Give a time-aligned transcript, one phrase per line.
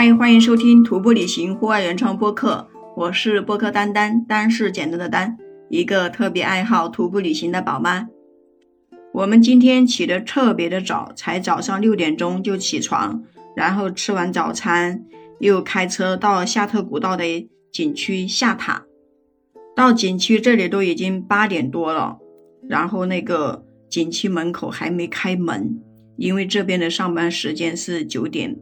[0.00, 5.36] 嗨，欢迎收听徒步旅行户外原创播客，我是播客丹丹，丹是简单的丹，
[5.70, 8.06] 一个特别爱好徒步旅行的宝妈。
[9.12, 13.24] 我们今天起得特别的早，才早上六点钟就起床，
[13.56, 15.04] 然后吃完早餐，
[15.40, 17.24] 又开车到夏特古道的
[17.72, 18.84] 景区下塔。
[19.74, 22.18] 到景区这里都已经八点多了，
[22.68, 25.80] 然后那个景区门口还没开门，
[26.16, 28.56] 因为这边的上班时间是九点。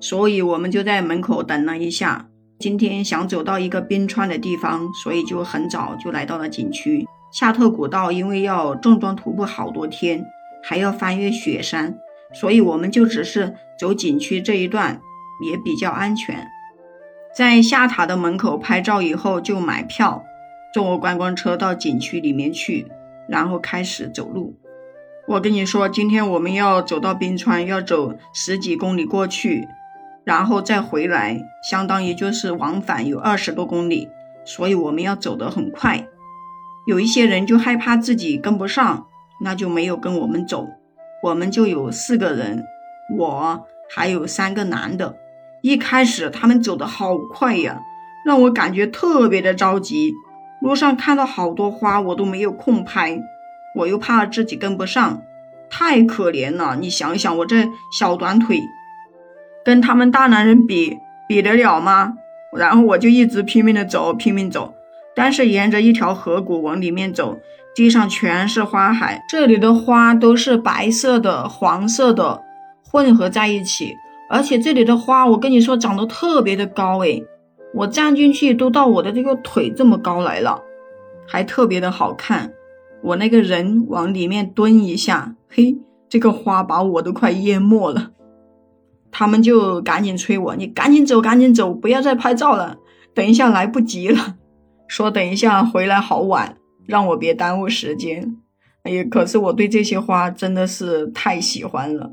[0.00, 2.28] 所以我们就在门口等了一下。
[2.58, 8.10] 今天想走到一个冰川的地方，所以就很早就来到了景区夏特古道。
[8.10, 10.24] 因为要重装徒步好多天，
[10.62, 11.98] 还要翻越雪山，
[12.32, 15.00] 所以我们就只是走景区这一段，
[15.44, 16.46] 也比较安全。
[17.36, 20.24] 在下塔的门口拍照以后，就买票，
[20.72, 22.86] 坐观光车到景区里面去，
[23.28, 24.54] 然后开始走路。
[25.28, 29.68] 我跟你说，今天我们要走到冰川，要走十几公里过去。
[30.26, 34.10] 然后再回来，相当于就是往返有二十多公里，
[34.44, 36.08] 所以我们要走得很快。
[36.84, 39.06] 有一些人就害怕自己跟不上，
[39.40, 40.66] 那就没有跟我们走。
[41.22, 42.64] 我们就有四个人，
[43.16, 45.16] 我还有三个男的。
[45.62, 47.80] 一开始他们走得好快呀，
[48.24, 50.12] 让我感觉特别的着急。
[50.60, 53.22] 路上看到好多花，我都没有空拍，
[53.76, 55.22] 我又怕自己跟不上，
[55.70, 56.74] 太可怜了。
[56.74, 58.60] 你想想，我这小短腿。
[59.66, 62.14] 跟他们大男人比比得了吗？
[62.56, 64.72] 然后我就一直拼命的走，拼命走。
[65.16, 67.36] 但是沿着一条河谷往里面走，
[67.74, 72.44] 地上全是花海，这里的花都是白色的、黄色的
[72.88, 73.96] 混合在一起，
[74.30, 77.24] 而且这里的花，我跟你说长得特别的高诶，
[77.74, 80.62] 我站进去都到我的这个腿这么高来了，
[81.26, 82.52] 还特别的好看。
[83.02, 85.76] 我那个人往里面蹲一下，嘿，
[86.08, 88.12] 这个花把我都快淹没了。
[89.18, 92.76] 他们就赶紧催我，你赶紧走，赶紧走，不要再拍照了，
[93.14, 94.36] 等一下来不及了。
[94.88, 98.36] 说等一下回来好晚，让我别耽误时间。
[98.82, 102.10] 哎呀，可是我对这些花真的是太喜欢了，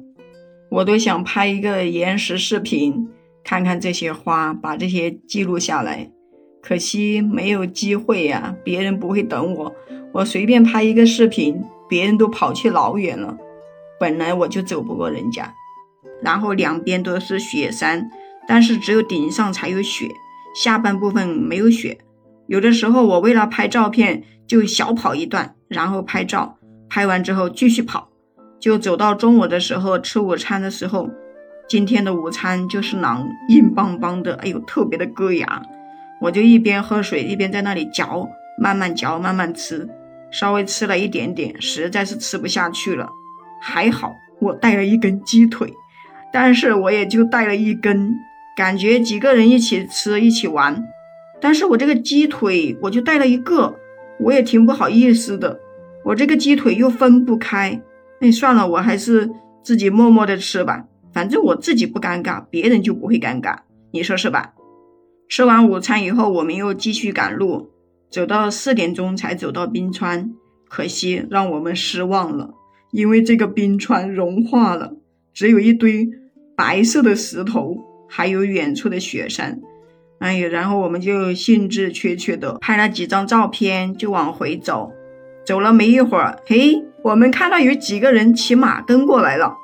[0.72, 3.10] 我都想拍一个延时视频，
[3.44, 6.10] 看看这些花，把这些记录下来。
[6.62, 9.76] 可惜没有机会呀，别人不会等我，
[10.14, 13.36] 我随便拍一个视频，别人都跑去老远了。
[14.00, 15.54] 本来我就走不过人家。
[16.24, 18.10] 然后两边都是雪山，
[18.48, 20.08] 但是只有顶上才有雪，
[20.56, 21.98] 下半部分没有雪。
[22.48, 26.58] 有的时候我为了拍照片，就小跑一段，然后拍照，
[26.90, 28.10] 拍完之后继续跑，
[28.60, 31.10] 就走到中午的时候吃午餐的时候，
[31.68, 35.62] 今天的午餐就是馕，硬邦邦的，哎呦，特别的硌牙。
[36.22, 39.90] 我就一边喝水一边在那里嚼，慢慢嚼，慢慢吃，
[40.32, 43.10] 稍微吃了一点点，实在是吃不下去了。
[43.62, 45.74] 还好我带了一根鸡腿。
[46.34, 48.16] 但是我也就带了一根，
[48.58, 50.84] 感觉几个人一起吃一起玩。
[51.40, 53.76] 但是我这个鸡腿我就带了一个，
[54.20, 55.60] 我也挺不好意思的。
[56.04, 57.80] 我这个鸡腿又分不开，
[58.20, 59.30] 那算了，我还是
[59.62, 60.86] 自己默默的吃吧。
[61.14, 63.58] 反正我自己不尴尬，别人就不会尴尬，
[63.92, 64.56] 你说是吧？
[65.30, 67.70] 吃完午餐以后，我们又继续赶路，
[68.10, 70.34] 走到四点钟才走到冰川，
[70.68, 72.56] 可惜让我们失望了，
[72.92, 74.96] 因为这个冰川融化了，
[75.32, 76.10] 只有一堆。
[76.56, 77.78] 白色的石头，
[78.08, 79.60] 还有远处的雪山，
[80.20, 84.92] 哎呀，然后我们就兴致缺缺的拍了几张照片，就往回走。
[85.46, 89.58] 走了没一会儿，嘿，我们看到有几个人骑马跟过来了。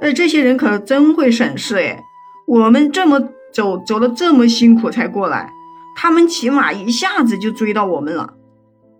[0.00, 2.02] 哎，这些人可真会省事哎！
[2.46, 5.50] 我们这么走，走了这么辛苦才过来，
[5.96, 8.34] 他们骑马一下子就追到我们了。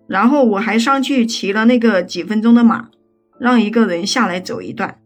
[0.06, 2.89] 然后我还上去骑了那个几分钟的马，
[3.39, 4.99] 让一个人下来走一段。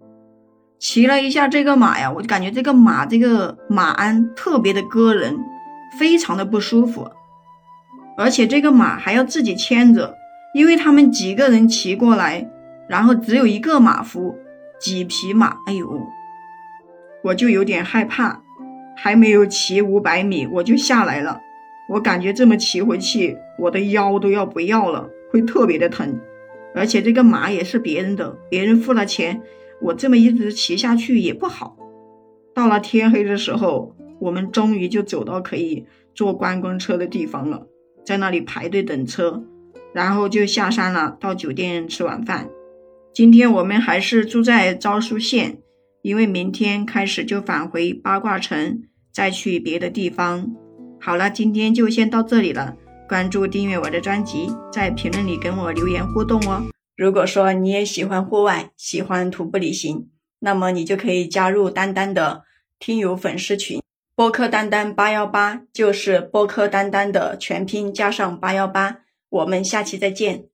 [0.78, 5.36] 骑了一下这个马呀，我就感觉这个马这个马鞍特别的硌人，
[5.98, 7.10] 非常的不舒服，
[8.16, 10.14] 而且这个马还要自己牵着，
[10.54, 12.48] 因为他们几个人骑过来，
[12.88, 14.36] 然后只有一个马夫，
[14.80, 16.00] 几匹马，哎呦，
[17.24, 18.40] 我就有点害怕，
[18.96, 21.40] 还没有骑五百米我就下来了，
[21.88, 26.20] 我感觉这么骑回去，我的腰都要不要了，会特别的疼，
[26.72, 29.42] 而且这个马也是别人的，别人付了钱。
[29.80, 31.76] 我这么一直骑下去也不好。
[32.54, 37.66] 到了天黑的时候，我们终于就走到可以坐观光车的地方了，
[38.04, 39.44] 在那里排队等车，
[39.92, 42.48] 然后就下山了，到酒店吃晚饭。
[43.14, 45.58] 今天我们还是住在昭苏县，
[46.02, 48.82] 因为明天开始就返回八卦城，
[49.12, 50.52] 再去别的地方。
[51.00, 52.74] 好了，今天就先到这里了。
[53.08, 56.62] 关注订阅我的专辑，在评论里跟我留言互动哦。
[56.98, 60.08] 如果说你也喜欢户外，喜欢徒步旅行，
[60.40, 62.42] 那么你就可以加入丹丹的
[62.80, 63.80] 听友粉丝群。
[64.16, 69.02] 播客丹丹八幺八就是播客丹丹的全拼加上八幺八。
[69.28, 70.46] 我们下期再见。